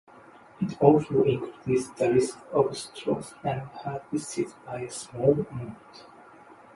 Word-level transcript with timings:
It 0.59 0.81
also 0.81 1.21
increases 1.25 1.91
the 1.91 2.11
risk 2.11 2.39
of 2.53 2.75
strokes 2.75 3.35
and 3.43 3.61
heart 3.61 4.03
disease 4.09 4.55
by 4.65 4.79
a 4.81 4.89
small 4.89 5.33
amount. 5.51 6.07